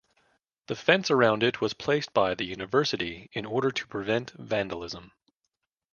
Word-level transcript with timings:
The 0.65 0.75
fence 0.75 1.11
around 1.11 1.43
it 1.43 1.61
was 1.61 1.75
placed 1.75 2.11
by 2.11 2.33
the 2.33 2.43
university 2.43 3.29
in 3.33 3.45
order 3.45 3.69
to 3.69 3.85
prevent 3.87 4.31
vandalism. 4.31 5.11